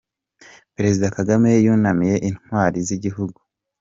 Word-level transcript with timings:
Perezida 0.75 1.13
Kagame 1.17 1.49
yunamiye 1.65 2.15
intwari 2.29 2.77
z’igihugu 2.87 3.39